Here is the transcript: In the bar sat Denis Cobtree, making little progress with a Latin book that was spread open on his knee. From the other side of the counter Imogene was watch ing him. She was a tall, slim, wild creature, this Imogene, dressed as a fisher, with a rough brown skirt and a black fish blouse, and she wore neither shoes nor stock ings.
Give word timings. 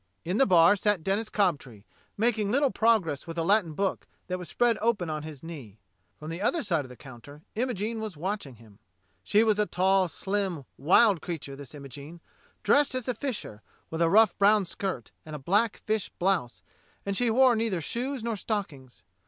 In 0.25 0.37
the 0.37 0.47
bar 0.47 0.75
sat 0.75 1.03
Denis 1.03 1.29
Cobtree, 1.29 1.83
making 2.17 2.49
little 2.49 2.71
progress 2.71 3.27
with 3.27 3.37
a 3.37 3.43
Latin 3.43 3.73
book 3.73 4.07
that 4.25 4.39
was 4.39 4.49
spread 4.49 4.79
open 4.81 5.11
on 5.11 5.21
his 5.21 5.43
knee. 5.43 5.77
From 6.17 6.31
the 6.31 6.41
other 6.41 6.63
side 6.63 6.83
of 6.83 6.89
the 6.89 6.95
counter 6.95 7.43
Imogene 7.53 7.99
was 7.99 8.17
watch 8.17 8.47
ing 8.47 8.55
him. 8.55 8.79
She 9.23 9.43
was 9.43 9.59
a 9.59 9.67
tall, 9.67 10.07
slim, 10.07 10.65
wild 10.75 11.21
creature, 11.21 11.55
this 11.55 11.75
Imogene, 11.75 12.19
dressed 12.63 12.95
as 12.95 13.07
a 13.07 13.13
fisher, 13.13 13.61
with 13.91 14.01
a 14.01 14.09
rough 14.09 14.35
brown 14.39 14.65
skirt 14.65 15.11
and 15.23 15.35
a 15.35 15.37
black 15.37 15.77
fish 15.77 16.09
blouse, 16.17 16.63
and 17.05 17.15
she 17.15 17.29
wore 17.29 17.55
neither 17.55 17.79
shoes 17.79 18.23
nor 18.23 18.35
stock 18.35 18.73
ings. 18.73 19.03